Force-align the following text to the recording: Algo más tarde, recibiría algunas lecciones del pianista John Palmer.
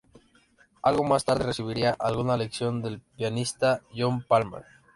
Algo 0.81 1.03
más 1.03 1.25
tarde, 1.25 1.43
recibiría 1.45 1.95
algunas 1.99 2.39
lecciones 2.39 2.81
del 2.83 3.01
pianista 3.15 3.83
John 3.95 4.23
Palmer. 4.23 4.63